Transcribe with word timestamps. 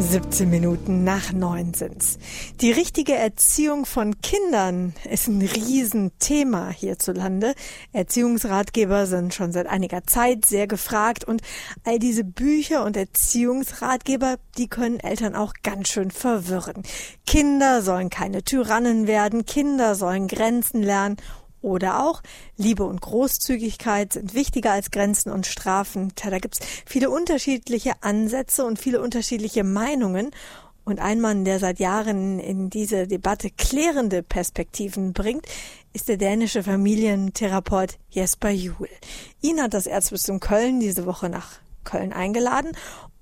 17 0.00 0.48
Minuten 0.48 1.04
nach 1.04 1.32
neun 1.32 1.74
sind's. 1.74 2.18
Die 2.60 2.72
richtige 2.72 3.14
Erziehung 3.14 3.84
von 3.84 4.20
Kindern 4.22 4.94
ist 5.10 5.28
ein 5.28 5.42
Riesenthema 5.42 6.70
hierzulande. 6.70 7.54
Erziehungsratgeber 7.92 9.06
sind 9.06 9.34
schon 9.34 9.52
seit 9.52 9.66
einiger 9.66 10.04
Zeit 10.04 10.46
sehr 10.46 10.66
gefragt 10.66 11.24
und 11.24 11.42
all 11.84 11.98
diese 11.98 12.24
Bücher 12.24 12.84
und 12.84 12.96
Erziehungsratgeber, 12.96 14.36
die 14.56 14.68
können 14.68 15.00
Eltern 15.00 15.36
auch 15.36 15.52
ganz 15.62 15.88
schön 15.88 16.10
verwirren. 16.10 16.82
Kinder 17.26 17.82
sollen 17.82 18.08
keine 18.08 18.42
Tyrannen 18.42 19.06
werden, 19.06 19.44
Kinder 19.44 19.94
sollen 19.94 20.28
Grenzen 20.28 20.82
lernen 20.82 21.16
oder 21.62 22.06
auch 22.06 22.22
Liebe 22.56 22.84
und 22.84 23.00
Großzügigkeit 23.00 24.14
sind 24.14 24.34
wichtiger 24.34 24.72
als 24.72 24.90
Grenzen 24.90 25.30
und 25.30 25.46
Strafen. 25.46 26.12
Tja, 26.14 26.30
da 26.30 26.38
gibt's 26.38 26.60
viele 26.86 27.10
unterschiedliche 27.10 27.92
Ansätze 28.02 28.64
und 28.64 28.78
viele 28.78 29.00
unterschiedliche 29.00 29.64
Meinungen. 29.64 30.30
Und 30.84 30.98
ein 30.98 31.20
Mann, 31.20 31.44
der 31.44 31.58
seit 31.58 31.78
Jahren 31.78 32.38
in 32.40 32.70
diese 32.70 33.06
Debatte 33.06 33.50
klärende 33.50 34.22
Perspektiven 34.22 35.12
bringt, 35.12 35.46
ist 35.92 36.08
der 36.08 36.16
dänische 36.16 36.62
Familientherapeut 36.62 37.98
Jesper 38.08 38.50
Juhl. 38.50 38.88
Ihn 39.40 39.62
hat 39.62 39.74
das 39.74 39.86
Erzbistum 39.86 40.40
Köln 40.40 40.80
diese 40.80 41.06
Woche 41.06 41.28
nach 41.28 41.60
Köln 41.84 42.12
eingeladen 42.12 42.72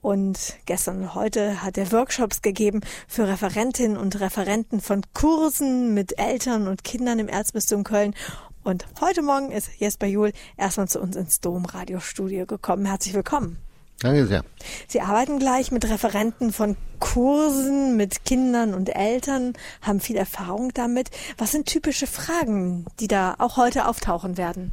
und 0.00 0.54
gestern 0.66 1.02
und 1.02 1.14
heute 1.14 1.62
hat 1.62 1.76
er 1.76 1.90
Workshops 1.92 2.42
gegeben 2.42 2.80
für 3.06 3.26
Referentinnen 3.26 3.96
und 3.96 4.20
Referenten 4.20 4.80
von 4.80 5.02
Kursen 5.14 5.94
mit 5.94 6.18
Eltern 6.18 6.68
und 6.68 6.84
Kindern 6.84 7.18
im 7.18 7.28
Erzbistum 7.28 7.84
Köln. 7.84 8.14
Und 8.64 8.86
heute 9.00 9.22
Morgen 9.22 9.50
ist 9.50 9.70
Jesper 9.78 10.06
Juhl 10.06 10.32
erstmal 10.56 10.88
zu 10.88 11.00
uns 11.00 11.16
ins 11.16 11.40
Domradiostudio 11.40 12.46
gekommen. 12.46 12.86
Herzlich 12.86 13.14
willkommen. 13.14 13.58
Danke 14.00 14.26
sehr. 14.26 14.44
Sie 14.86 15.00
arbeiten 15.00 15.40
gleich 15.40 15.72
mit 15.72 15.88
Referenten 15.88 16.52
von 16.52 16.76
Kursen 17.00 17.96
mit 17.96 18.24
Kindern 18.24 18.74
und 18.74 18.94
Eltern, 18.94 19.54
haben 19.82 19.98
viel 19.98 20.16
Erfahrung 20.16 20.72
damit. 20.72 21.10
Was 21.36 21.50
sind 21.50 21.66
typische 21.66 22.06
Fragen, 22.06 22.86
die 23.00 23.08
da 23.08 23.34
auch 23.38 23.56
heute 23.56 23.88
auftauchen 23.88 24.36
werden? 24.36 24.72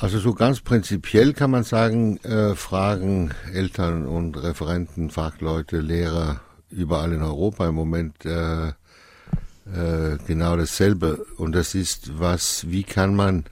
Also 0.00 0.20
so 0.20 0.32
ganz 0.32 0.60
prinzipiell 0.60 1.32
kann 1.32 1.50
man 1.50 1.64
sagen, 1.64 2.18
äh, 2.18 2.54
fragen 2.54 3.32
Eltern 3.52 4.06
und 4.06 4.40
Referenten, 4.40 5.10
Fachleute, 5.10 5.80
Lehrer 5.80 6.40
überall 6.70 7.12
in 7.12 7.22
Europa 7.22 7.66
im 7.66 7.74
Moment 7.74 8.24
äh, 8.24 8.68
äh, 8.68 10.18
genau 10.24 10.56
dasselbe. 10.56 11.26
Und 11.36 11.50
das 11.50 11.74
ist, 11.74 12.16
was, 12.16 12.70
wie 12.70 12.84
kann 12.84 13.16
man 13.16 13.46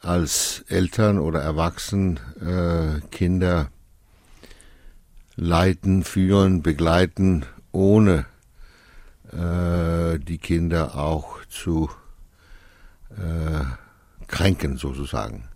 als 0.00 0.64
Eltern 0.68 1.18
oder 1.18 1.42
Erwachsenen 1.42 2.18
äh, 2.40 3.06
Kinder 3.10 3.70
leiten, 5.34 6.02
führen, 6.02 6.62
begleiten, 6.62 7.44
ohne 7.72 8.24
äh, 9.32 10.18
die 10.18 10.38
Kinder 10.38 10.96
auch 10.96 11.44
zu 11.50 11.90
äh, 13.10 13.85
kränken 14.28 14.76
sozusagen. 14.76 15.48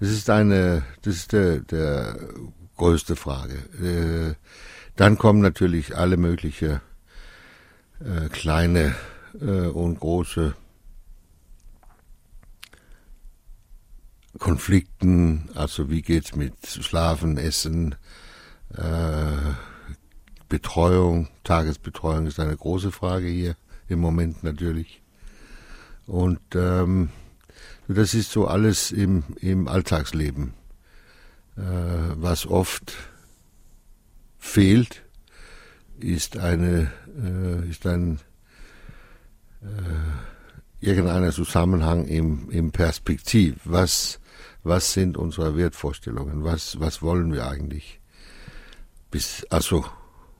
Das 0.00 0.10
ist 0.10 0.28
eine, 0.30 0.82
das 1.02 1.16
ist 1.16 1.32
der, 1.32 1.60
der 1.60 2.18
größte 2.76 3.16
Frage. 3.16 3.56
Äh, 3.82 4.34
dann 4.96 5.18
kommen 5.18 5.40
natürlich 5.40 5.96
alle 5.96 6.16
mögliche 6.16 6.80
äh, 8.00 8.28
kleine 8.28 8.94
äh, 9.40 9.68
und 9.68 10.00
große 10.00 10.54
Konflikten, 14.38 15.48
also 15.54 15.90
wie 15.90 16.02
geht's 16.02 16.36
mit 16.36 16.54
Schlafen, 16.66 17.38
Essen, 17.38 17.94
äh, 18.74 19.54
Betreuung, 20.48 21.28
Tagesbetreuung 21.42 22.26
ist 22.26 22.38
eine 22.38 22.56
große 22.56 22.92
Frage 22.92 23.26
hier 23.26 23.56
im 23.88 23.98
Moment 23.98 24.44
natürlich. 24.44 25.02
Und 26.06 26.40
ähm, 26.54 27.08
das 27.88 28.14
ist 28.14 28.32
so 28.32 28.46
alles 28.46 28.92
im, 28.92 29.24
im 29.40 29.68
Alltagsleben, 29.68 30.54
äh, 31.56 31.62
was 32.14 32.46
oft 32.46 32.92
fehlt, 34.38 35.02
ist 35.98 36.36
eine, 36.36 36.90
äh, 37.22 37.68
ist 37.68 37.86
ein 37.86 38.20
äh, 39.62 40.86
irgendeiner 40.86 41.32
Zusammenhang 41.32 42.06
im, 42.06 42.50
im 42.50 42.72
Perspektiv. 42.72 43.56
Was, 43.64 44.20
was 44.62 44.92
sind 44.92 45.16
unsere 45.16 45.56
Wertvorstellungen? 45.56 46.44
Was, 46.44 46.78
was 46.80 47.02
wollen 47.02 47.32
wir 47.32 47.46
eigentlich? 47.46 48.00
Bis, 49.10 49.44
also 49.50 49.84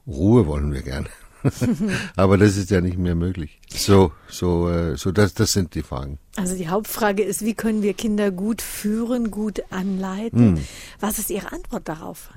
Ruhe 0.05 0.45
wollen 0.47 0.73
wir 0.73 0.81
gerne. 0.81 1.09
Aber 2.15 2.37
das 2.37 2.57
ist 2.57 2.69
ja 2.71 2.81
nicht 2.81 2.97
mehr 2.97 3.15
möglich. 3.15 3.59
So, 3.69 4.11
so, 4.27 4.69
äh, 4.69 4.97
so 4.97 5.11
das, 5.11 5.33
das 5.33 5.53
sind 5.53 5.75
die 5.75 5.83
Fragen. 5.83 6.19
Also 6.35 6.55
die 6.55 6.69
Hauptfrage 6.69 7.23
ist, 7.23 7.43
wie 7.43 7.53
können 7.53 7.81
wir 7.81 7.93
Kinder 7.93 8.31
gut 8.31 8.61
führen, 8.61 9.31
gut 9.31 9.61
anleiten? 9.69 10.57
Hm. 10.57 10.63
Was 10.99 11.19
ist 11.19 11.29
Ihre 11.29 11.51
Antwort 11.51 11.87
darauf? 11.87 12.29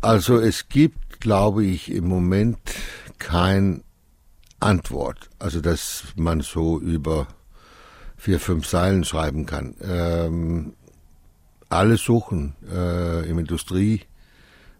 Also 0.00 0.38
es 0.38 0.68
gibt, 0.68 1.20
glaube 1.20 1.64
ich, 1.64 1.90
im 1.90 2.06
Moment 2.06 2.58
kein 3.18 3.82
Antwort. 4.60 5.28
Also 5.38 5.60
dass 5.60 6.04
man 6.16 6.40
so 6.40 6.78
über 6.80 7.26
vier, 8.16 8.40
fünf 8.40 8.66
Seilen 8.66 9.04
schreiben 9.04 9.46
kann. 9.46 9.74
Ähm, 9.80 10.74
alle 11.68 11.96
suchen 11.96 12.54
äh, 12.70 13.28
im 13.28 13.38
Industrie, 13.38 14.02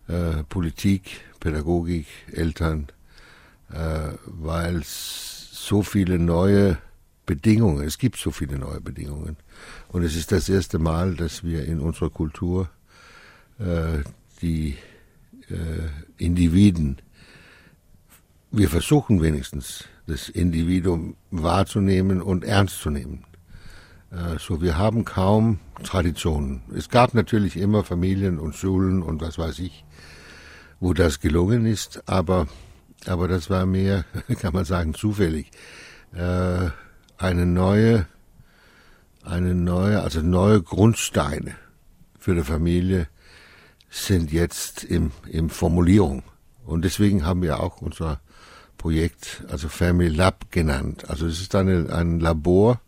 äh, 0.08 0.42
Politik, 0.48 1.20
Pädagogik, 1.41 2.06
Eltern, 2.32 2.88
äh, 3.70 4.12
weil 4.26 4.76
es 4.76 5.50
so 5.52 5.82
viele 5.82 6.19
neue 6.19 6.78
Bedingungen, 7.26 7.84
es 7.84 7.98
gibt 7.98 8.16
so 8.16 8.30
viele 8.30 8.58
neue 8.58 8.80
Bedingungen. 8.80 9.36
Und 9.88 10.02
es 10.02 10.16
ist 10.16 10.32
das 10.32 10.48
erste 10.48 10.78
Mal, 10.78 11.14
dass 11.14 11.44
wir 11.44 11.64
in 11.66 11.78
unserer 11.80 12.10
Kultur 12.10 12.70
äh, 13.58 14.02
die 14.41 14.76
äh, 15.50 15.88
Individuen, 16.16 16.96
wir 18.50 18.70
versuchen 18.70 19.20
wenigstens, 19.20 19.84
das 20.06 20.30
Individuum 20.30 21.16
wahrzunehmen 21.30 22.22
und 22.22 22.44
ernst 22.44 22.80
zu 22.80 22.88
nehmen. 22.88 23.25
Äh, 24.10 24.38
so, 24.38 24.60
wir 24.62 24.78
haben 24.78 25.04
kaum 25.04 25.58
Traditionen. 25.82 26.62
Es 26.74 26.88
gab 26.88 27.14
natürlich 27.14 27.56
immer 27.56 27.84
Familien 27.84 28.38
und 28.38 28.54
Schulen 28.54 29.02
und 29.02 29.20
was 29.20 29.38
weiß 29.38 29.58
ich, 29.60 29.84
wo 30.80 30.94
das 30.94 31.20
gelungen 31.20 31.66
ist, 31.66 32.02
aber, 32.06 32.46
aber 33.06 33.28
das 33.28 33.50
war 33.50 33.66
mehr, 33.66 34.04
kann 34.41 34.54
man 34.54 34.64
sagen, 34.64 34.94
zufällig. 34.94 35.50
Äh, 36.14 36.70
eine 37.19 37.46
neue, 37.46 38.06
eine 39.22 39.54
neue, 39.54 40.02
also 40.02 40.22
neue 40.22 40.62
Grundsteine 40.62 41.56
für 42.19 42.34
die 42.34 42.44
Familie 42.44 43.08
sind 43.90 44.32
jetzt 44.32 44.84
im, 44.84 45.12
im 45.30 45.50
Formulierung. 45.50 46.22
Und 46.64 46.84
deswegen 46.84 47.25
haben 47.25 47.42
wir 47.42 47.60
auch 47.60 47.80
unser 47.80 48.20
Projekt, 48.76 49.42
also 49.48 49.69
Family 49.69 50.14
Lab 50.14 50.50
genannt. 50.50 51.08
Also 51.08 51.26
es 51.26 51.40
ist 51.40 51.54
eine, 51.54 51.92
ein 51.92 52.20
Labor, 52.20 52.80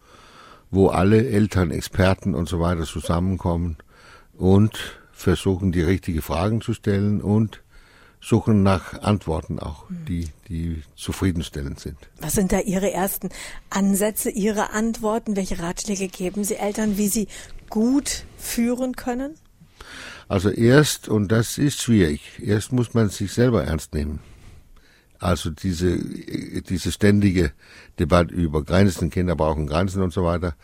wo 0.70 0.88
alle 0.88 1.28
Eltern, 1.28 1.70
Experten 1.70 2.34
und 2.34 2.48
so 2.48 2.60
weiter 2.60 2.84
zusammenkommen 2.84 3.76
und 4.34 5.00
versuchen, 5.12 5.72
die 5.72 5.82
richtigen 5.82 6.22
Fragen 6.22 6.60
zu 6.60 6.72
stellen 6.72 7.20
und 7.20 7.62
suchen 8.20 8.62
nach 8.62 9.00
Antworten 9.02 9.58
auch, 9.58 9.84
die, 9.88 10.28
die 10.48 10.82
zufriedenstellend 10.94 11.80
sind. 11.80 11.96
Was 12.20 12.34
sind 12.34 12.52
da 12.52 12.60
Ihre 12.60 12.92
ersten 12.92 13.30
Ansätze, 13.70 14.30
Ihre 14.30 14.72
Antworten? 14.72 15.36
Welche 15.36 15.58
Ratschläge 15.58 16.08
geben 16.08 16.44
Sie 16.44 16.56
Eltern, 16.56 16.98
wie 16.98 17.08
sie 17.08 17.28
gut 17.70 18.24
führen 18.36 18.94
können? 18.94 19.34
Also 20.28 20.50
erst, 20.50 21.08
und 21.08 21.32
das 21.32 21.58
ist 21.58 21.82
schwierig, 21.82 22.20
erst 22.44 22.72
muss 22.72 22.94
man 22.94 23.08
sich 23.08 23.32
selber 23.32 23.64
ernst 23.64 23.94
nehmen. 23.94 24.20
Also 25.20 25.50
diese, 25.50 25.98
diese 25.98 26.90
ständige 26.90 27.52
Debatte 27.98 28.34
über 28.34 28.64
Grenzen, 28.64 29.10
Kinder 29.10 29.36
brauchen 29.36 29.66
Grenzen 29.66 30.02
und 30.02 30.12
so 30.12 30.24
weiter. 30.24 30.54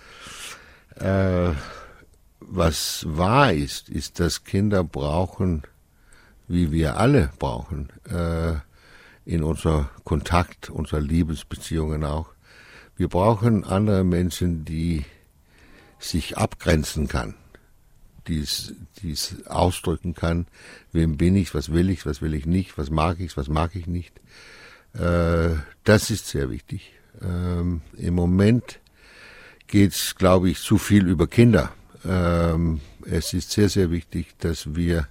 Äh, 0.96 1.54
was 2.40 3.04
wahr 3.08 3.52
ist, 3.52 3.88
ist, 3.88 4.18
dass 4.18 4.44
Kinder 4.44 4.82
brauchen 4.82 5.62
wie 6.48 6.70
wir 6.70 6.96
alle 6.96 7.30
brauchen, 7.38 7.90
äh, 8.08 8.54
in 9.24 9.42
unser 9.42 9.90
Kontakt, 10.04 10.70
unserer 10.70 11.00
Liebesbeziehungen 11.00 12.04
auch. 12.04 12.28
Wir 12.96 13.08
brauchen 13.08 13.64
andere 13.64 14.04
Menschen, 14.04 14.64
die 14.64 15.04
sich 15.98 16.38
abgrenzen 16.38 17.08
kann, 17.08 17.34
die 18.28 18.40
es 18.40 19.46
ausdrücken 19.46 20.14
kann, 20.14 20.46
wem 20.92 21.16
bin 21.16 21.36
ich, 21.36 21.54
was 21.54 21.72
will 21.72 21.90
ich, 21.90 22.06
was 22.06 22.22
will 22.22 22.34
ich 22.34 22.46
nicht, 22.46 22.78
was 22.78 22.90
mag 22.90 23.20
ich, 23.20 23.36
was 23.36 23.48
mag 23.48 23.74
ich 23.74 23.86
nicht. 23.86 24.20
Äh, 24.94 25.56
das 25.84 26.10
ist 26.10 26.26
sehr 26.26 26.50
wichtig. 26.50 26.92
Ähm, 27.22 27.82
Im 27.96 28.14
Moment 28.14 28.80
geht's, 29.66 30.14
glaube 30.14 30.50
ich, 30.50 30.60
zu 30.60 30.78
viel 30.78 31.06
über 31.06 31.26
Kinder. 31.26 31.72
Ähm, 32.04 32.80
es 33.04 33.32
ist 33.32 33.50
sehr, 33.50 33.68
sehr 33.68 33.90
wichtig, 33.90 34.34
dass 34.38 34.74
wir 34.74 35.08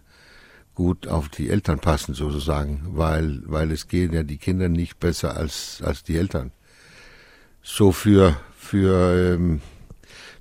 gut 0.73 1.07
auf 1.07 1.29
die 1.29 1.49
Eltern 1.49 1.79
passen 1.79 2.13
sozusagen, 2.13 2.81
weil, 2.87 3.41
weil 3.45 3.71
es 3.71 3.87
gehen 3.87 4.13
ja 4.13 4.23
die 4.23 4.37
Kinder 4.37 4.67
nicht 4.67 4.99
besser 4.99 5.37
als, 5.37 5.81
als 5.83 6.03
die 6.03 6.17
Eltern. 6.17 6.51
So 7.63 7.91
für, 7.91 8.37
für 8.57 9.33
ähm, 9.35 9.61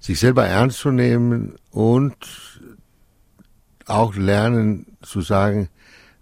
sich 0.00 0.18
selber 0.18 0.44
ernst 0.44 0.78
zu 0.78 0.90
nehmen 0.90 1.54
und 1.70 2.53
auch 3.86 4.14
lernen 4.14 4.96
zu 5.02 5.20
sagen, 5.20 5.68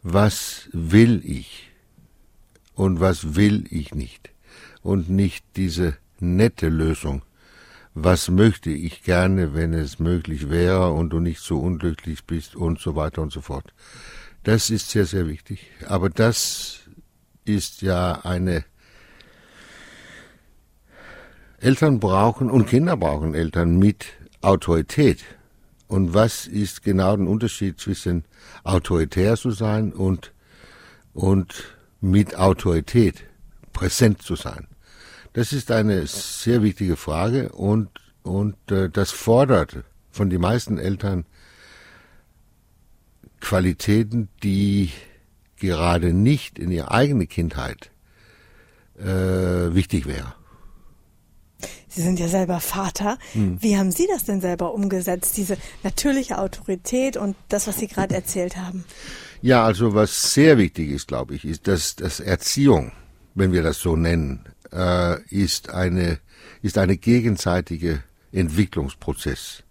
was 0.03 0.69
will 0.73 1.23
ich 1.25 1.71
und 2.75 3.01
was 3.01 3.35
will 3.37 3.65
ich 3.71 3.95
nicht. 3.95 4.31
Und 4.83 5.09
nicht 5.09 5.45
diese 5.57 5.97
nette 6.19 6.69
Lösung. 6.69 7.23
Was 7.95 8.29
möchte 8.29 8.71
ich 8.71 9.03
gerne, 9.03 9.55
wenn 9.55 9.75
es 9.75 9.99
möglich 9.99 10.49
wäre 10.49 10.93
und 10.93 11.11
du 11.11 11.21
nicht 11.21 11.41
so 11.41 11.59
unglücklich 11.61 12.25
bist 12.25 12.57
und 12.57 12.81
so 12.81 12.97
weiter 12.97 13.23
und 13.23 13.33
so 13.33 13.43
fort. 13.43 13.73
Das 14.45 14.71
ist 14.71 14.91
sehr, 14.91 15.05
sehr 15.05 15.29
wichtig. 15.29 15.71
Aber 15.87 16.09
das 16.09 16.81
ist 17.45 17.83
ja 17.83 18.21
eine 18.25 18.65
Eltern 21.59 22.01
brauchen 22.01 22.51
und 22.51 22.67
Kinder 22.67 22.97
brauchen 22.97 23.35
Eltern 23.35 23.79
mit 23.79 24.07
Autorität. 24.41 25.23
Und 25.93 26.15
was 26.15 26.47
ist 26.47 26.83
genau 26.83 27.15
der 27.19 27.27
Unterschied 27.27 27.79
zwischen 27.79 28.25
autoritär 28.65 29.37
zu 29.37 29.51
sein 29.51 29.93
und, 29.93 30.33
und 31.13 31.65
mit 32.01 32.35
Autorität 32.35 33.25
präsent 33.75 34.23
zu 34.23 34.35
sein? 34.35 34.69
Das 35.35 35.53
ist 35.53 35.71
eine 35.71 36.07
sehr 36.07 36.63
wichtige 36.63 36.97
Frage 36.97 37.51
und, 37.51 37.91
und 38.23 38.57
äh, 38.71 38.89
das 38.89 39.11
fordert 39.11 39.85
von 40.11 40.31
den 40.31 40.41
meisten 40.41 40.79
Eltern 40.79 41.27
Qualitäten, 43.43 44.31
die 44.43 44.93
gerade 45.57 46.15
nicht 46.15 46.59
in 46.59 46.71
ihrer 46.71 46.91
eigenen 46.91 47.29
Kindheit 47.29 47.91
äh, 48.99 49.05
wichtig 49.75 50.07
wäre. 50.07 50.33
Sie 51.95 52.03
sind 52.03 52.19
ja 52.19 52.29
selber 52.29 52.61
Vater. 52.61 53.19
Hm. 53.33 53.59
Wie 53.61 53.77
haben 53.77 53.93
Sie 53.93 54.07
das 54.11 54.25
denn 54.25 54.41
selber 54.41 54.73
umgesetzt, 54.73 55.37
diese 55.37 55.59
natürliche 55.83 56.39
Autorität 56.39 57.17
und 57.17 57.37
das, 57.49 57.67
was 57.67 57.79
Sie 57.79 57.87
gerade 57.87 58.15
erzählt 58.15 58.57
haben? 58.57 58.85
Ja, 59.43 59.65
also 59.65 59.95
was 59.95 60.33
sehr 60.33 60.57
wichtig 60.57 60.91
ist, 60.91 61.09
glaube 61.09 61.35
ich, 61.35 61.45
ist, 61.45 61.69
dass, 61.69 61.97
dass 61.97 62.21
Erziehung, 62.21 62.93
wenn 63.35 63.53
wir 63.53 63.63
das 63.63 63.81
so 63.81 63.97
nennen, 63.97 64.45
äh, 64.73 65.21
ist 65.29 65.71
eine 65.71 66.19
ist 66.63 66.79
eine 66.79 66.97
gegenseitige 66.97 68.03
Entwicklungsprozess. 68.31 69.65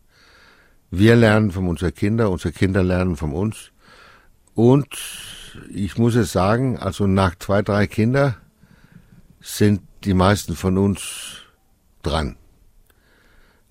Wir 0.92 1.16
lernen 1.16 1.52
von 1.52 1.68
unseren 1.68 1.94
Kindern, 1.94 2.28
unsere 2.28 2.52
Kinder 2.52 2.84
lernen 2.84 3.16
von 3.16 3.32
uns. 3.32 3.72
Und 4.54 4.88
ich 5.74 5.98
muss 5.98 6.16
es 6.16 6.34
sagen, 6.34 6.78
also 6.78 7.08
nach 7.08 7.36
zwei, 7.40 7.62
drei 7.62 7.88
Kindern 7.88 8.36
sind 9.40 9.82
die 10.04 10.14
meisten 10.14 10.56
von 10.56 10.78
uns 10.78 11.38
dran. 12.02 12.36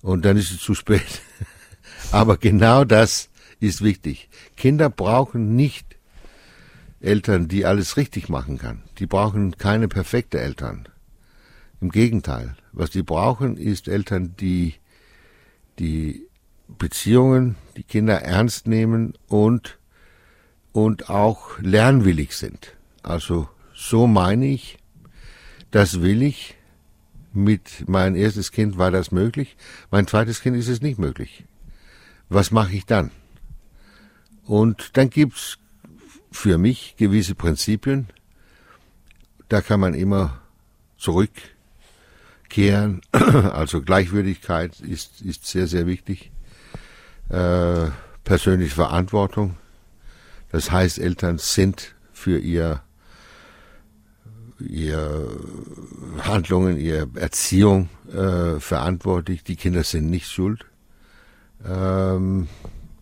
Und 0.01 0.25
dann 0.25 0.37
ist 0.37 0.51
es 0.51 0.59
zu 0.59 0.73
spät. 0.73 1.21
Aber 2.11 2.37
genau 2.37 2.83
das 2.83 3.29
ist 3.59 3.81
wichtig. 3.83 4.29
Kinder 4.57 4.89
brauchen 4.89 5.55
nicht 5.55 5.97
Eltern, 6.99 7.47
die 7.47 7.65
alles 7.65 7.97
richtig 7.97 8.29
machen 8.29 8.57
kann. 8.57 8.83
Die 8.99 9.05
brauchen 9.05 9.57
keine 9.57 9.87
perfekte 9.87 10.39
Eltern. 10.39 10.87
Im 11.79 11.89
Gegenteil. 11.89 12.55
Was 12.73 12.91
die 12.91 13.03
brauchen, 13.03 13.57
ist 13.57 13.87
Eltern, 13.87 14.35
die 14.39 14.75
die 15.79 16.27
Beziehungen, 16.67 17.55
die 17.75 17.83
Kinder 17.83 18.21
ernst 18.21 18.67
nehmen 18.67 19.13
und, 19.27 19.79
und 20.71 21.09
auch 21.09 21.59
lernwillig 21.59 22.35
sind. 22.35 22.75
Also 23.03 23.49
so 23.73 24.07
meine 24.07 24.47
ich, 24.47 24.77
das 25.71 26.01
will 26.01 26.21
ich, 26.21 26.55
mit 27.33 27.87
mein 27.87 28.15
erstes 28.15 28.51
Kind 28.51 28.77
war 28.77 28.91
das 28.91 29.11
möglich, 29.11 29.55
mein 29.89 30.07
zweites 30.07 30.41
Kind 30.41 30.57
ist 30.57 30.67
es 30.67 30.81
nicht 30.81 30.99
möglich. 30.99 31.45
Was 32.29 32.51
mache 32.51 32.73
ich 32.73 32.85
dann? 32.85 33.11
Und 34.45 34.97
dann 34.97 35.09
gibt's 35.09 35.57
für 36.31 36.57
mich 36.57 36.95
gewisse 36.97 37.35
Prinzipien, 37.35 38.07
da 39.49 39.61
kann 39.61 39.79
man 39.79 39.93
immer 39.93 40.41
zurückkehren. 40.97 43.01
Also 43.11 43.81
Gleichwürdigkeit 43.81 44.79
ist, 44.79 45.21
ist 45.21 45.45
sehr, 45.45 45.67
sehr 45.67 45.87
wichtig. 45.87 46.31
Äh, 47.29 47.87
persönliche 48.23 48.75
Verantwortung. 48.75 49.57
Das 50.51 50.71
heißt, 50.71 50.99
Eltern 50.99 51.37
sind 51.37 51.95
für 52.11 52.39
ihr 52.39 52.81
ihr 54.67 55.27
Handlungen, 56.19 56.77
ihre 56.77 57.07
Erziehung 57.15 57.89
äh, 58.11 58.59
verantwortlich. 58.59 59.43
Die 59.43 59.55
Kinder 59.55 59.83
sind 59.83 60.09
nicht 60.09 60.27
schuld. 60.27 60.65
Ähm, 61.65 62.47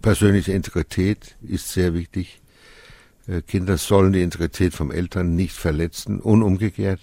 persönliche 0.01 0.53
Integrität 0.53 1.35
ist 1.41 1.69
sehr 1.69 1.93
wichtig. 1.93 2.41
Äh, 3.27 3.41
Kinder 3.41 3.77
sollen 3.77 4.13
die 4.13 4.21
Integrität 4.21 4.73
vom 4.73 4.91
Eltern 4.91 5.35
nicht 5.35 5.53
verletzen 5.53 6.19
und 6.19 6.43
umgekehrt. 6.43 7.01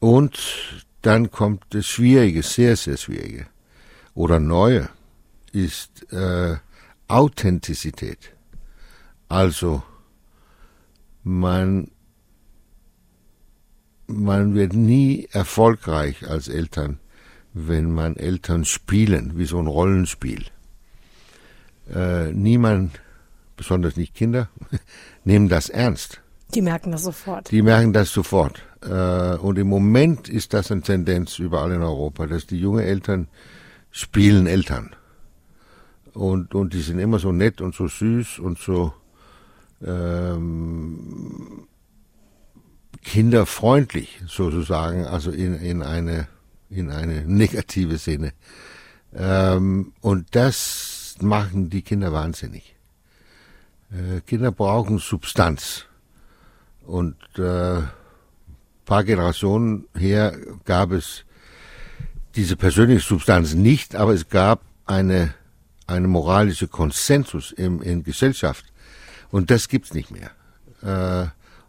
Und 0.00 0.38
dann 1.02 1.30
kommt 1.30 1.64
das 1.70 1.86
Schwierige, 1.86 2.42
sehr, 2.42 2.76
sehr 2.76 2.96
Schwierige 2.96 3.46
oder 4.14 4.40
Neue, 4.40 4.88
ist 5.52 6.12
äh, 6.12 6.56
Authentizität. 7.08 8.18
Also 9.28 9.82
man 11.22 11.90
man 14.08 14.54
wird 14.54 14.72
nie 14.72 15.28
erfolgreich 15.30 16.28
als 16.28 16.48
Eltern, 16.48 16.98
wenn 17.52 17.92
man 17.92 18.16
Eltern 18.16 18.64
spielen, 18.64 19.34
wie 19.36 19.44
so 19.44 19.58
ein 19.58 19.66
Rollenspiel. 19.66 20.44
Äh, 21.94 22.32
niemand, 22.32 23.00
besonders 23.56 23.96
nicht 23.96 24.14
Kinder, 24.14 24.48
nehmen 25.24 25.48
das 25.48 25.68
ernst. 25.68 26.20
Die 26.54 26.62
merken 26.62 26.92
das 26.92 27.02
sofort. 27.02 27.50
Die 27.50 27.62
merken 27.62 27.92
das 27.92 28.10
sofort. 28.10 28.62
Äh, 28.82 29.36
und 29.36 29.58
im 29.58 29.68
Moment 29.68 30.28
ist 30.28 30.54
das 30.54 30.72
eine 30.72 30.80
Tendenz 30.80 31.38
überall 31.38 31.72
in 31.72 31.82
Europa, 31.82 32.26
dass 32.26 32.46
die 32.46 32.58
junge 32.58 32.84
Eltern 32.84 33.28
spielen 33.90 34.46
Eltern. 34.46 34.94
Und, 36.14 36.54
und 36.54 36.72
die 36.72 36.80
sind 36.80 36.98
immer 36.98 37.18
so 37.18 37.32
nett 37.32 37.60
und 37.60 37.74
so 37.74 37.86
süß 37.86 38.38
und 38.38 38.58
so 38.58 38.94
ähm, 39.84 41.68
kinderfreundlich 43.08 44.20
sozusagen, 44.26 45.06
also 45.06 45.30
in, 45.30 45.54
in 45.54 45.82
eine 45.82 46.28
in 46.70 46.90
eine 46.90 47.24
negative 47.24 47.96
Sinne. 47.96 48.34
Ähm, 49.14 49.94
und 50.02 50.26
das 50.36 51.16
machen 51.20 51.70
die 51.70 51.80
Kinder 51.80 52.12
wahnsinnig. 52.12 52.76
Äh, 53.90 54.20
Kinder 54.20 54.52
brauchen 54.52 54.98
Substanz. 54.98 55.86
Und 56.84 57.16
äh, 57.38 57.80
paar 58.84 59.04
Generationen 59.04 59.88
her 59.94 60.36
gab 60.66 60.92
es 60.92 61.24
diese 62.36 62.56
persönliche 62.56 63.00
Substanz 63.00 63.54
nicht, 63.54 63.96
aber 63.96 64.12
es 64.12 64.28
gab 64.28 64.60
eine 64.84 65.32
eine 65.86 66.06
moralische 66.06 66.68
Konsensus 66.68 67.50
im, 67.50 67.80
in 67.80 68.04
Gesellschaft. 68.04 68.66
Und 69.30 69.50
das 69.50 69.68
gibt's 69.68 69.94
nicht 69.94 70.10
mehr. 70.10 70.30
Äh, 70.82 71.28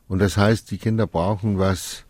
und 0.09 0.19
das 0.19 0.35
heißt, 0.35 0.69
die 0.71 0.79
Kinder 0.79 1.07
brauchen 1.07 1.59
was 1.59 2.03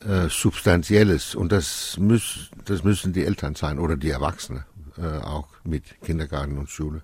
äh, 0.00 0.28
Substanzielles. 0.28 1.34
Und 1.34 1.50
das, 1.50 1.96
müß, 1.98 2.50
das 2.66 2.84
müssen 2.84 3.12
die 3.14 3.24
Eltern 3.24 3.54
sein 3.54 3.78
oder 3.78 3.96
die 3.96 4.10
Erwachsenen, 4.10 4.64
äh, 4.98 5.18
auch 5.18 5.48
mit 5.64 6.00
Kindergarten 6.02 6.58
und 6.58 6.68
Schule. 6.68 7.02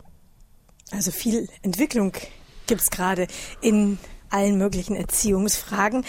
Also 0.93 1.11
viel 1.11 1.49
Entwicklung 1.63 2.13
gibt's 2.67 2.91
gerade 2.91 3.27
in 3.63 3.99
allen 4.29 4.59
möglichen 4.59 4.97
Erziehungsfragen. 4.97 6.05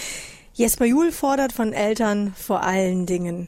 Jesper 0.53 0.85
Juhl 0.85 1.13
fordert 1.13 1.53
von 1.53 1.71
Eltern 1.71 2.33
vor 2.35 2.63
allen 2.63 3.05
Dingen 3.05 3.47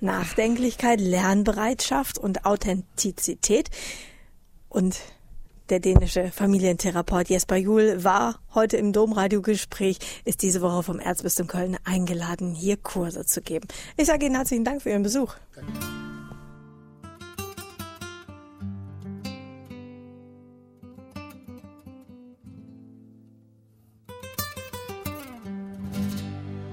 Nachdenklichkeit, 0.00 1.00
Lernbereitschaft 1.00 2.18
und 2.18 2.46
Authentizität. 2.46 3.70
Und 4.68 4.98
der 5.70 5.80
dänische 5.80 6.30
Familientherapeut 6.30 7.28
Jesper 7.28 7.56
Juhl 7.56 8.04
war 8.04 8.40
heute 8.54 8.76
im 8.76 8.92
Domradiogespräch, 8.92 9.98
ist 10.24 10.42
diese 10.42 10.62
Woche 10.62 10.82
vom 10.82 10.98
Erzbistum 10.98 11.46
Köln 11.46 11.76
eingeladen, 11.84 12.54
hier 12.54 12.76
Kurse 12.76 13.24
zu 13.24 13.40
geben. 13.40 13.68
Ich 13.96 14.06
sage 14.06 14.26
Ihnen 14.26 14.36
herzlichen 14.36 14.64
Dank 14.64 14.82
für 14.82 14.90
Ihren 14.90 15.02
Besuch. 15.02 15.34
Danke. 15.54 15.97